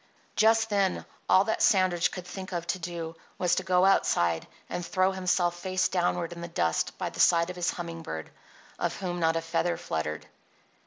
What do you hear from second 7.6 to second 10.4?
humming bird, of whom not a feather fluttered.